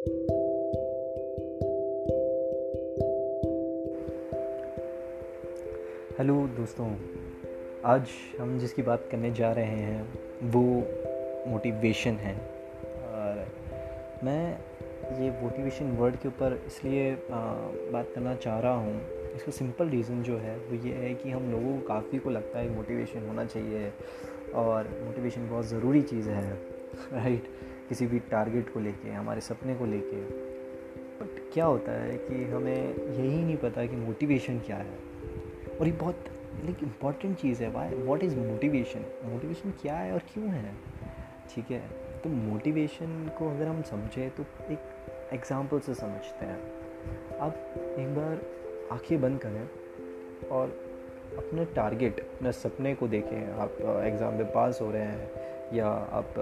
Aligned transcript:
Hello 0.00 0.14
दोस्तों, 6.48 6.96
आज 7.84 8.08
हम 8.40 8.58
जिसकी 8.58 8.82
बात 8.82 9.08
करने 9.10 9.30
जा 9.30 9.52
रहे 9.52 9.64
हैं, 9.64 10.18
वो 10.42 10.62
मोटिवेशन 11.50 12.10
है। 12.10 12.34
और 12.98 13.46
मैं 14.24 14.58
ये 15.22 15.30
मोटिवेशन 15.30 15.90
वर्ड 15.90 16.16
के 16.16 16.28
ऊपर 16.28 16.64
इसलिए 16.66 17.18
बात 17.92 18.08
करना 18.14 18.34
चाह 18.34 18.60
रहा 18.60 18.74
हूँ। 18.74 19.00
इसका 19.34 19.52
सिंपल 19.52 19.88
रीज़न 19.88 20.22
जो 20.22 20.36
है, 20.36 20.58
वो 20.58 20.74
ये 20.74 20.94
है 20.94 21.14
कि 21.14 21.30
हम 21.30 21.50
लोगों 21.50 21.80
को 21.80 21.86
काफ़ी 21.86 22.18
को 22.18 22.30
लगता 22.30 22.58
है 22.58 22.70
मोटिवेशन 22.70 23.26
होना 23.28 23.44
चाहिए। 23.44 23.92
और 24.54 24.88
मोटिवेशन 25.04 25.48
बहुत 25.48 25.66
ज़रूरी 25.66 26.02
चीज़ 26.02 26.28
है 26.28 26.52
राइट 27.12 27.44
किसी 27.90 28.06
भी 28.06 28.18
टारगेट 28.18 28.72
को 28.74 28.80
लेके, 28.80 29.10
हमारे 29.10 29.40
सपने 29.40 29.74
को 29.74 29.86
लेके। 29.86 30.16
बट 31.20 31.52
क्या 31.52 31.64
होता 31.64 31.92
है 31.92 32.16
कि 32.18 32.44
हमें 32.44 32.94
यही 32.94 33.42
नहीं 33.44 33.56
पता 33.56 33.86
कि 33.86 33.96
मोटिवेशन 33.96 34.58
क्या 34.58 34.76
है। 34.76 34.98
और 35.80 35.86
ये 35.86 35.92
बहुत 35.92 36.24
लाइक 36.64 36.82
इंपॉर्टेंट 36.82 37.36
चीज़ 37.38 37.62
है 37.62 37.70
why 37.70 37.94
what 37.94 38.22
is 38.22 38.36
motivation 38.38 39.04
motivation 39.24 39.70
क्या 39.70 39.96
है 39.96 40.12
और 40.12 40.22
क्यों 40.32 40.46
है? 40.46 40.74
ठीक 41.54 41.70
है? 41.70 41.80
तो 42.24 42.28
मोटिवेशन 42.28 43.30
को 43.38 43.50
अगर 43.50 43.66
हम 43.66 43.82
समझें 43.82 44.30
तो 44.30 44.44
एक 44.70 45.30
एग्ज़ाम्पल 45.32 45.80
से 45.80 45.94
समझते 45.94 46.46
हैं। 46.46 47.38
आप 47.38 47.54
एक 47.98 48.14
बार 48.16 48.40
आँखें 48.92 49.20
बंद 49.20 49.38
करें 49.38 49.68
और 50.48 50.68
अपने 51.38 51.64
टारगेट 51.64 52.20
अपने 52.20 52.52
सपने 52.52 52.94
को 52.94 53.08
देखें। 53.08 53.52
आप 53.52 53.80
एग्ज़ाम 54.04 54.34
में 54.34 54.52
पास 54.52 54.78
हो 54.82 54.90
रहे 54.90 55.02
हैं 55.02 55.30
या 55.74 55.88
आप 55.88 56.34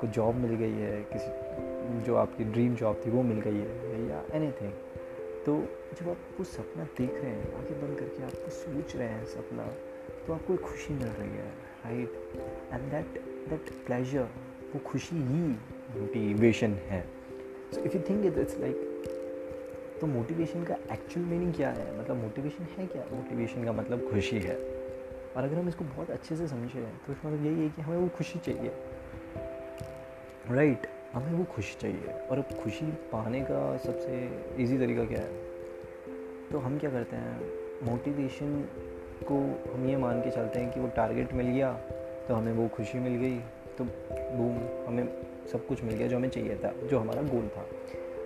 को 0.00 0.06
जॉब 0.06 0.34
मिल 0.34 0.54
गई 0.54 0.72
है, 0.72 1.02
किसी, 1.12 2.00
जो 2.06 2.16
आपकी 2.16 2.44
ड्रीम 2.44 2.74
जॉब 2.74 3.00
थी, 3.06 3.10
वो 3.10 3.22
मिल 3.22 3.40
गई 3.40 3.56
है, 3.56 4.08
या 4.08 4.22
एनी 4.32 4.50
तो 5.46 5.52
जब 5.98 6.08
आप 6.08 6.16
वो 6.38 6.44
सपना 6.44 6.84
देख 6.98 7.14
रहे 7.14 7.30
हैं 7.30 7.54
आगे 7.54 7.74
बंद 7.74 7.98
करके 7.98 8.22
आपको 8.22 8.50
सोच 8.50 8.96
रहे 8.96 9.08
हैं 9.08 9.24
सपना 9.26 9.66
तो 10.26 10.32
आपको 10.32 10.54
एक 10.54 10.60
खुशी 10.60 10.94
मिल 10.94 11.08
रही 11.08 11.30
है 11.30 11.48
right 11.84 12.12
and 12.72 12.90
that 12.90 13.20
that 13.50 13.70
pleasure 13.86 14.28
वो 14.74 14.78
खुशी 14.86 15.16
ही 15.16 15.42
मोटिवेशन 16.00 16.74
है. 16.88 17.04
So 17.74 17.80
if 17.80 17.96
you 17.96 18.02
think 18.10 18.26
it 18.26 18.38
it's 18.38 18.58
like 18.58 18.86
तो 20.00 20.06
मोटिवेशन 20.06 20.64
का 20.64 20.74
एक्चुअल 20.92 21.26
मीनिंग 21.26 21.54
क्या 21.54 21.70
है? 21.70 21.98
मतलब 22.00 22.16
मोटिवेशन 22.16 22.64
है 22.76 22.86
क्या? 22.86 23.04
मोटिवेशन 23.12 23.64
का 23.64 23.72
मतलब 23.72 24.08
खुशी 24.10 24.38
है. 24.40 24.56
और 25.36 25.42
अगर 25.42 25.56
हम 25.56 25.68
इसको 25.68 25.84
बहुत 25.84 26.10
अच्छे 26.10 26.36
से 26.36 26.46
समझें 26.48 26.84
तो 27.06 27.12
इसका 27.12 27.28
मतलब 27.28 27.44
यही 27.46 27.62
है 27.62 27.68
कि 27.68 27.82
हमें 27.82 27.98
वो 27.98 28.08
खुशी 28.08 28.38
चाहिए. 28.38 28.72
राइट 30.50 30.78
right, 30.78 30.92
हमें 31.12 31.38
वो 31.38 31.44
खुशी 31.44 31.76
चाहिए। 31.80 32.28
और 32.30 32.38
अब 32.38 32.44
खुशी 32.62 32.86
पाने 32.86 33.40
का 33.40 33.76
सबसे 33.76 34.38
इजी 34.58 34.78
तरीका 34.78 35.04
क्या 35.04 35.20
है? 35.20 35.30
तो 36.52 36.58
हम 36.58 36.78
क्या 36.78 36.90
करते 36.90 37.16
हैं? 37.16 37.40
मोटिवेशन 37.82 38.64
को 39.22 39.34
हम 39.74 39.86
ये 39.86 39.96
मान 39.96 40.20
के 40.20 40.30
चलते 40.30 40.58
हैं 40.58 40.72
कि 40.72 40.80
वो 40.80 40.88
टारगेट 40.88 41.34
मिल 41.34 41.46
गया 41.46 41.72
तो 42.28 42.34
हमें 42.34 42.52
वो 42.52 42.68
खुशी 42.68 42.98
मिल 42.98 43.12
गई 43.12 43.38
तो 43.78 43.84
बूम 44.10 44.88
हमें 44.88 45.22
सब 45.52 45.66
कुछ 45.66 45.84
मिल 45.84 45.94
गया 45.94 46.08
जो 46.08 46.16
हमें 46.16 46.28
चाहिए 46.28 46.56
था 46.56 46.72
जो 46.86 46.98
हमारा 46.98 47.22
गोल 47.22 47.48
था। 47.56 47.66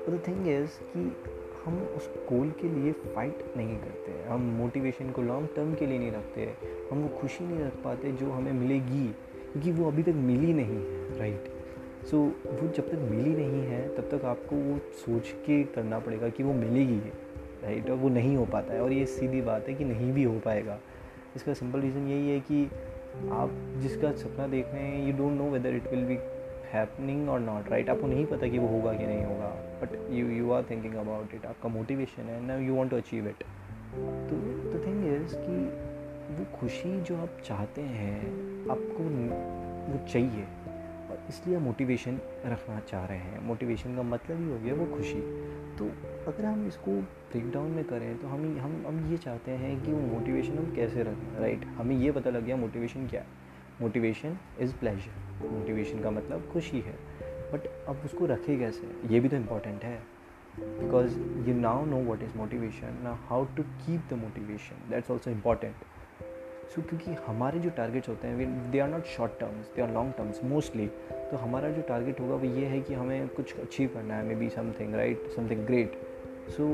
द 0.08 0.22
थिंग 0.28 0.48
इज़ 0.48 0.68
कि 0.68 1.16
हम 1.64 1.78
उस 1.78 2.10
गोल 2.32 2.50
के 2.50 2.68
लिए 2.68 2.92
फ़ाइट 2.92 3.44
नहीं 3.56 3.78
करते 3.78 4.28
हम 4.28 4.40
मोटिवेशन 4.40 5.10
को 5.10 5.22
लॉन्ग 5.22 5.48
टर्म 5.56 5.74
के 5.74 5.86
लिए 5.86 5.98
नहीं 5.98 6.12
रखते 6.12 6.54
हम 6.92 7.02
वो 7.02 7.18
खुशी 7.18 7.44
नहीं 7.44 7.64
रख 7.64 7.72
पाते 7.84 8.12
जो 8.12 8.30
हमें 8.30 8.52
मिलेगी 8.52 9.16
क्योंकि 9.52 9.72
वो 9.72 9.88
अभी 9.88 10.02
तक 10.02 10.12
मिली 10.16 10.52
नहीं 10.52 10.76
है। 10.76 11.18
राइट 11.18 11.53
सो 12.10 12.16
so, 12.16 12.62
वो 12.62 12.68
जब 12.68 12.88
तक 12.88 12.98
मिली 13.10 13.30
नहीं 13.30 13.62
है 13.62 13.96
तब 13.96 14.08
तक 14.10 14.24
आपको 14.24 14.56
वो 14.56 14.78
सोच 14.94 15.30
के 15.46 15.62
करना 15.64 15.98
पड़ेगा 15.98 16.28
कि 16.28 16.42
वो 16.42 16.52
मिलेगी 16.52 16.98
राइट 17.64 17.90
और 17.90 17.96
वो 17.96 18.08
नहीं 18.08 18.36
हो 18.36 18.44
पाता 18.46 18.74
है। 18.74 18.80
और 18.80 18.92
ये 18.92 19.06
सीधी 19.06 19.40
बात 19.40 19.68
है 19.68 19.74
कि 19.74 19.84
नहीं 19.84 20.12
भी 20.12 20.24
हो 20.24 20.38
पाएगा। 20.38 20.78
इसका 21.36 21.54
सिंपल 21.54 21.80
रीज़न 21.80 22.06
यही 22.08 22.30
है 22.30 22.40
कि 22.40 22.64
आप 23.32 23.50
जिसका 23.76 24.12
सपना 24.12 24.46
देख 24.46 24.66
रहे 24.66 24.82
हैं 24.82 25.06
you 25.06 25.12
don't 25.12 25.38
know 25.38 25.50
whether 25.50 25.74
it 25.74 25.90
will 25.90 26.04
be 26.04 26.18
happening 26.72 27.28
और 27.28 27.40
नॉट 27.40 27.68
राइट 27.70 27.90
आपको 27.90 28.06
नहीं 28.06 28.26
पता 28.26 28.48
कि 28.48 28.58
वो 28.58 28.68
होगा 28.68 28.92
कि 28.92 29.06
नहीं 29.06 29.24
होगा। 29.24 29.48
But 29.82 30.10
you 30.10 30.26
you 30.28 30.50
are 30.50 30.62
thinking 30.70 30.94
about 30.94 31.34
it 31.34 31.46
आपका 31.46 31.68
मोटिवेशन 31.68 32.22
है 32.22 32.40
ना 32.46 32.56
you 32.56 32.74
want 32.74 32.90
to 32.90 32.96
achieve 32.96 33.28
it 33.28 33.44
तो 34.30 34.36
द 34.70 34.82
थिंग 34.86 35.06
इज़ 35.14 35.34
कि 35.38 35.56
वो 36.34 36.58
खुशी 36.58 37.00
जो 37.00 37.16
आप 37.16 37.38
चाहते 37.44 37.82
हैं 37.82 38.20
आपको 38.70 39.04
वो 39.92 40.06
चाहिए। 40.06 40.44
इसलिए 41.28 41.58
मोटिवेशन 41.58 42.18
रखना 42.46 42.80
चाह 42.80 43.04
रहे 43.06 43.18
हैं। 43.18 43.42
मोटिवेशन 43.44 43.96
का 43.96 44.02
मतलब 44.02 44.38
ही 44.38 44.50
हो 44.50 44.58
गया 44.58 44.74
वो 44.74 44.86
खुशी। 44.96 45.20
तो 45.76 45.86
अगर 46.28 46.44
हम 46.44 46.66
इसको 46.66 47.00
ब्रेक 47.00 47.50
डाउन 47.50 47.70
में 47.70 47.84
करें 47.84 48.18
तो 48.18 48.28
हम 48.28 48.58
हम 48.60 48.84
हम 48.86 49.10
ये 49.10 49.16
चाहते 49.16 49.50
हैं 49.50 49.84
कि 49.84 49.92
वो 49.92 50.00
मोटिवेशन 50.00 50.58
हम 50.58 50.74
कैसे 50.74 51.02
रखें 51.02 51.40
राइट 51.40 51.64
हमें 51.64 51.96
ये 51.96 52.12
पता 52.12 52.30
लग 52.30 52.44
गया 52.44 52.56
मोटिवेशन 52.56 53.06
क्या 53.06 53.20
है। 53.20 53.26
मोटिवेशन 53.80 54.36
इज़ 54.60 54.74
प्लेजर 54.74 55.48
मोटिवेशन 55.48 56.02
का 56.02 56.10
मतलब 56.10 56.48
खुशी 56.52 56.80
है। 56.80 56.92
बट 57.52 57.66
अब 57.88 58.02
उसको 58.04 58.26
रखे 58.26 58.58
कैसे? 58.58 59.08
ये 59.14 59.20
भी 59.20 59.28
तो 59.28 59.36
इंपॉर्टेंट 59.36 59.84
है। 59.84 60.02
Because 60.60 61.18
you 61.48 61.54
now 61.54 61.84
know 61.86 61.96
what 61.96 62.22
is 62.22 62.36
motivation 62.36 62.98
ना 63.02 63.18
how 63.28 63.44
to 63.44 63.62
keep 63.62 64.02
the 64.10 64.12
motivation 64.12 64.90
that's 64.90 65.10
also 65.10 65.30
important 65.30 65.74
so 66.70 66.82
so, 66.82 66.88
क्योंकि 66.88 67.10
हमारे 67.26 67.58
जो 67.58 67.70
टारगेट्स 67.70 68.08
होते 68.08 68.28
हैं 68.28 68.70
they 68.70 68.78
are 68.78 68.88
not 68.88 69.04
short 69.04 69.32
terms 69.40 69.66
they 69.76 69.82
are 69.82 69.90
long 69.90 70.12
terms 70.18 70.44
mostly 70.44 70.86
तो 71.12 71.36
हमारा 71.36 71.70
जो 71.70 71.82
टारगेट 71.82 72.20
होगा 72.20 72.34
वो 72.34 72.46
ये 72.46 72.66
है 72.66 72.80
कि 72.80 72.94
हमें 72.94 73.28
कुछ 73.28 73.60
अचीव 73.60 73.90
करना 73.94 74.14
है 74.14 74.24
maybe 74.34 74.50
something 74.50 74.94
right 74.94 75.28
something 75.36 75.66
great 75.66 75.92
so 76.50 76.66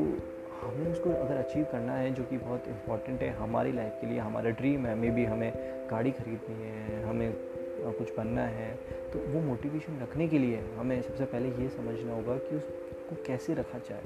हमें 0.61 0.93
उसको 0.93 1.11
अगर 1.11 1.37
अचीव 1.37 1.65
करना 1.65 1.93
है 1.93 2.15
जो 2.15 2.25
कि 2.25 2.39
बहुत 2.39 2.65
इंपॉर्टेंट 2.69 3.23
है 3.23 3.31
हमारी 3.31 3.73
लाइफ 3.73 3.93
के 4.01 4.07
लिए 4.07 4.19
हमारा 4.19 4.51
ड्रीम 4.51 4.87
है 4.87 4.95
मे 4.95 5.11
बी 5.11 5.25
हमें 5.25 5.53
गाड़ी 5.91 6.11
खरीदनी 6.11 6.63
है 6.63 7.03
हमें 7.03 7.35
कुछ 7.81 8.17
बनना 8.17 8.43
है 8.43 8.75
तो 9.13 9.19
वो 9.19 9.41
मोटिवेशन 9.41 10.01
रखने 10.03 10.29
के 10.29 10.39
लिए 10.39 10.63
हमें 10.77 11.03
सबसे 11.03 11.25
पहले 11.25 11.49
ये 11.49 11.69
समझना 11.69 12.15
होगा 12.15 12.37
कि 12.37 12.57
उसको 12.57 13.17
कैसे 13.27 13.55
रखा 13.55 13.79
जाए। 13.79 14.03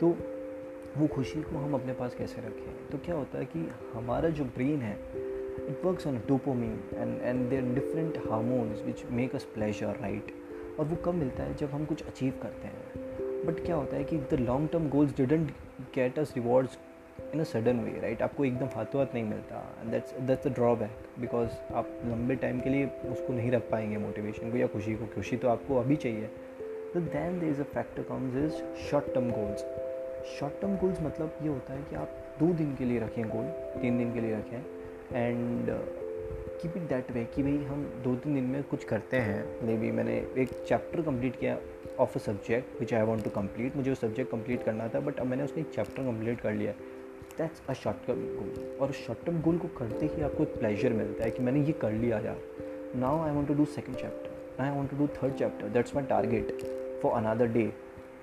तो 0.00 0.16
वो 0.98 1.06
खुशी 1.06 1.42
को 1.42 1.58
हम 1.58 1.74
अपने 1.74 1.92
पास 1.92 2.14
कैसे 2.14 2.40
रखें? 2.40 2.88
तो 2.88 2.98
क्या 2.98 3.14
होता 3.14 3.38
है 3.38 3.44
कि 3.44 3.70
हमारा 3.92 4.28
जो 4.28 4.44
ब्रेन 4.44 4.82
है 4.82 4.98
it 5.68 5.80
works 5.84 6.06
on 6.06 6.16
dopamine 6.28 6.80
and 6.94 7.22
and 7.22 7.50
there 7.50 7.62
different 7.62 8.18
hormones 8.30 8.82
which 8.82 9.04
make 9.10 9.34
us 9.34 9.44
pleasure 9.44 9.86
right 9.86 10.32
और 10.78 10.84
वो 10.84 10.96
कब 10.96 11.14
मिलता 11.14 11.42
है 11.42 11.54
जब 11.54 11.70
हम 11.70 11.84
कुछ 11.84 12.06
अचीव 12.06 12.32
करते 12.42 12.68
हैं। 12.68 13.04
बट 13.46 13.64
क्या 13.64 13.76
होता 13.76 13.96
है 13.96 14.04
कि 14.04 14.18
the 14.18 14.34
long 14.34 14.68
term 14.70 14.88
goals 14.88 15.16
didn't 15.16 15.50
get 15.94 16.18
us 16.18 16.34
rewards 16.36 16.78
in 17.34 17.40
a 17.40 17.44
sudden 17.44 17.80
way 17.80 18.00
right 18.00 18.22
आपको 18.22 18.44
एकदम 18.44 18.66
हाथों 18.66 19.00
हाथ 19.00 19.14
नहीं 19.14 19.24
मिलता। 19.24 19.76
And 19.82 19.90
that's 19.90 20.14
that's 20.20 20.46
the 20.46 20.52
drawback 20.52 21.20
because 21.20 21.50
आप 21.74 21.88
लंबे 22.04 22.34
टाइम 22.34 22.60
के 22.60 22.70
लिए 22.70 22.86
उसको 22.86 23.32
नहीं 23.32 23.50
रख 23.50 23.70
पाएँगे 23.70 23.96
मोटिवेशन 23.96 24.50
को 24.50 24.56
या 24.56 24.66
खुशी 24.66 24.94
को। 24.94 25.06
खुशी 25.06 25.36
तो 25.36 25.48
आपको 25.48 25.76
अभी 25.76 25.96
चाहिए। 25.96 26.30
तो 26.94 27.00
then 27.00 27.40
they 27.40 27.48
is 27.48 27.60
a 27.60 27.64
factor 27.64 28.02
comes 28.02 28.36
is 28.36 28.78
short 28.78 29.14
term 29.14 29.30
goals 29.30 29.64
short 30.24 30.60
term 30.60 30.76
goals 30.76 31.00
मतलब 31.02 31.38
ये 31.42 31.48
होता 31.48 31.72
है 31.72 31.82
कि 31.82 31.96
आप 31.96 32.36
दो 32.40 32.46
दिन 32.54 32.74
के 32.76 32.84
लिए 32.84 33.00
रखें 33.00 33.24
गोल 33.28 33.44
तीन 33.80 33.98
दिन 33.98 34.12
के 34.14 34.20
लिए 34.20 34.36
रखें। 34.36 35.16
And 35.16 35.66
keep 36.62 36.76
it 36.76 36.82
that 36.88 37.10
way 37.10 37.24
कि 37.34 37.42
भाई 37.42 37.56
हम 37.64 37.82
दो 38.04 38.14
तीन 38.16 38.34
दिन 38.34 38.44
में 38.44 38.62
कुछ 38.62 38.84
करते 38.84 39.16
हैं। 39.16 39.66
मे 39.66 39.76
बी 39.76 39.90
मैंने 39.90 40.16
एक 40.38 40.52
चैप्टर 40.68 41.02
कंप्लीट 41.02 41.36
किया 41.36 41.58
of 42.00 42.16
a 42.16 42.20
subject 42.20 42.80
which 42.80 42.94
I 42.94 43.02
want 43.02 43.24
to 43.24 43.30
complete 43.30 43.76
मुझे 43.76 43.90
वो 43.90 43.94
सब्जेक्ट 43.96 44.30
कंप्लीट 44.30 44.62
करना 44.62 44.88
था 44.88 45.00
बट 45.00 45.20
अब 45.20 45.26
मैंने 45.26 45.44
उसका 45.44 45.60
एक 45.60 45.70
चैप्टर 45.74 46.02
कंप्लीट 46.02 46.40
कर 46.40 46.52
लिया। 46.52 46.72
That's 47.38 47.62
a 47.68 47.72
short 47.74 48.06
term 48.06 48.20
goal 48.36 48.78
और 48.80 48.92
शॉर्ट 48.92 49.24
टर्म 49.26 49.40
गोल 49.42 49.58
को 49.58 49.68
करते 49.78 50.06
ही 50.06 50.22
आपको 50.22 50.42
एक 50.42 50.58
प्लेजर 50.58 50.92
मिलता 50.92 51.24
है 51.24 51.30
कि 51.30 51.42
मैंने 51.42 51.64
ये 51.64 51.72
कर 51.80 51.92
लिया 51.92 52.18
यार। 52.18 52.40
Now 52.96 53.22
I 53.22 53.34
want 53.34 53.48
to 53.48 53.54
do 53.54 53.64
second 53.74 53.96
chapter 53.96 54.62
I 54.62 54.70
want 54.70 54.90
to 54.90 54.96
do 54.96 55.06
third 55.16 55.34
chapter 55.34 55.68
that's 55.68 55.94
my 55.96 56.04
target 56.06 56.52
for 57.02 57.12
another 57.12 57.46
day 57.48 57.72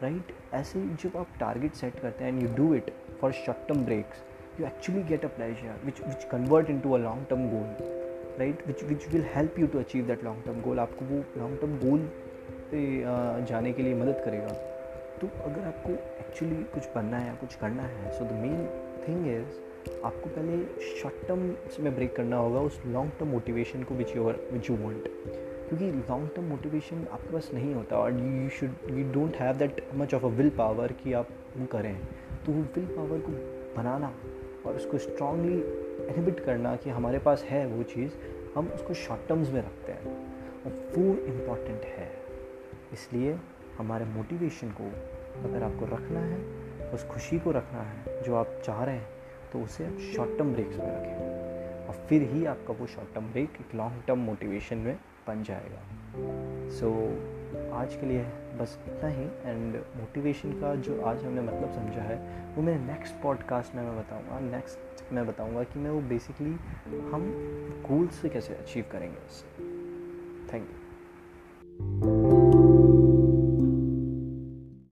right 0.01 0.33
ऐसे 0.53 0.79
जब 1.03 1.17
आप 1.17 1.27
टारगेट 1.39 1.73
सेट 1.75 1.99
करते 1.99 2.23
हैं 2.23 2.31
and 2.33 2.41
you 2.41 2.55
do 2.57 2.73
it 2.75 2.91
for 3.21 3.31
short 3.45 3.67
term 3.67 3.85
breaks 3.85 4.23
you 4.51 4.65
actually 4.67 5.01
get 5.09 5.25
a 5.25 5.29
pleasure 5.35 5.73
which 5.85 6.23
convert 6.31 6.69
in 6.69 6.79
to 6.79 6.93
a 6.93 6.97
long 6.97 7.25
term 7.29 7.47
goal 7.49 8.39
right 8.39 8.65
which 8.67 8.83
which 8.83 9.07
will 9.13 9.23
help 9.35 9.59
you 9.59 9.67
to 9.67 9.79
achieve 9.79 10.05
that 10.07 10.23
long 10.23 10.43
term 10.45 10.61
goal 10.61 10.79
आपको 10.79 11.05
वो 11.05 11.23
long 11.37 11.59
term 11.61 11.77
गोल 11.79 11.99
पे 12.71 12.81
जाने 13.45 13.71
के 13.73 13.83
लिए 13.83 13.95
मदद 13.95 14.21
करेगा। 14.25 14.53
तो 15.21 15.27
अगर 15.43 15.61
आपको 15.67 15.91
एक्चुअली 15.91 16.63
कुछ 16.73 16.87
बनना 16.95 17.17
है 17.17 17.27
या 17.27 17.33
कुछ 17.35 17.55
करना 17.55 17.83
है 17.83 18.11
so 18.17 18.25
the 18.25 18.31
main 18.41 18.65
thing 19.07 19.27
is 19.27 20.01
आपको 20.05 20.29
पहले 20.29 20.57
शॉर्ट 21.01 21.27
टर्म 21.27 21.83
में 21.83 21.95
ब्रेक 21.95 22.15
करना 22.15 22.37
होगा, 22.37 22.59
उस 22.59 22.81
लॉन्ग 22.87 23.11
टर्म 23.19 23.29
मोटिवेशन 23.29 23.83
को 23.83 23.95
which 23.95 24.15
your 24.15 24.47
which 24.53 24.69
you 24.69 24.75
want 24.77 25.07
क्योंकि 25.71 25.91
लॉन्ग 25.91 26.29
टर्म 26.35 26.45
मोटिवेशन 26.45 27.07
आपके 27.11 27.33
पास 27.33 27.51
नहीं 27.53 27.75
होता 27.75 27.97
और 27.97 28.13
you 28.13 28.49
should 28.49 28.69
you 28.89 29.11
don't 29.11 29.35
have 29.35 29.55
that 29.55 29.85
much 29.93 30.13
of 30.13 30.25
a 30.25 30.27
willpower 30.49 30.91
कि 30.91 31.13
आप 31.13 31.27
वो 31.57 31.65
करें। 31.65 31.99
तो 32.45 32.51
वो 32.51 32.61
विल 32.61 32.85
पावर 32.85 33.19
को 33.19 33.31
बनाना 33.77 34.13
और 34.65 34.75
उसको 34.75 34.97
स्ट्रांगली 34.97 35.61
इनहिबिट 36.05 36.39
करना 36.39 36.75
कि 36.75 36.89
हमारे 36.89 37.19
पास 37.19 37.43
है 37.43 37.65
वो 37.67 37.83
चीज़, 37.83 38.11
हम 38.55 38.67
उसको 38.67 38.93
शॉर्ट 38.93 39.29
टर्म्स 39.29 39.51
में 39.51 39.61
रखते 39.61 39.91
हैं। 39.91 40.31
और 40.65 40.71
वो 40.97 41.13
इंपॉर्टेंट 41.13 41.81
है। 41.81 42.11
इसलिए 42.93 43.39
हमारे 43.77 44.05
मोटिवेशन 44.05 44.69
को 44.69 44.83
अगर 45.49 45.63
आपको 45.63 45.85
रखना 45.85 46.19
है, 46.19 46.45
उस 46.93 47.03
खुशी 47.03 47.39
को 47.39 47.51
रखना 47.51 47.81
है 47.81 48.23
जो 48.23 48.35
आप 48.35 48.61
चाह 48.65 48.83
रहे 48.83 48.95
हैं 48.95 49.09
तो 49.53 49.61
उसे 49.61 49.85
आप 49.85 49.97
शॉर्ट 50.15 50.37
टर्म 50.37 50.53
ब्रेक्स 50.53 50.77
में 50.77 50.87
रखें। 50.87 51.40
और 51.91 51.97
फिर 51.97 52.21
ही 52.21 52.45
आपका 52.45 52.73
वो 52.73 52.87
शॉर्ट 52.87 53.13
टर्म 53.15 53.25
ब्रेक 53.25 53.49
एक 53.61 53.75
लॉन्ग 53.75 54.03
टर्म 54.07 54.19
मोटिवेशन 54.19 54.77
में 54.77 54.99
बन 55.27 55.43
जाएगा। 55.43 55.79
सो 56.69 56.89
so, 56.89 57.73
आज 57.73 57.95
के 57.95 58.05
लिए 58.05 58.23
बस 58.59 58.79
इतना 58.87 59.09
ही 59.09 59.23
एंड 59.23 59.75
मोटिवेशन 59.75 60.51
का 60.51 60.75
जो 60.75 61.01
आज 61.01 61.23
हमने 61.23 61.41
मतलब 61.41 61.71
समझा 61.71 62.01
है 62.01 62.45
वो 62.55 62.61
मेरे 62.61 62.79
नेक्स्ट 62.79 63.13
पॉडकास्ट 63.23 63.75
में 63.75 63.83
मैं 63.83 63.99
बताऊँगा। 63.99 64.39
नेक्स्ट 64.39 65.13
मैं 65.13 65.27
बताऊँगा 65.27 65.63
कि 65.63 65.79
मैं 65.79 65.91
वो 65.91 66.01
बेसिकली 66.01 66.51
हम 67.11 67.29
गोल्स 67.89 68.15
से 68.15 68.29
कैसे 68.29 68.53
अचीव 68.53 68.85
करेंगे 68.91 69.17
उससे। 69.17 69.63
Thank 70.53 70.69
you 70.71 72.20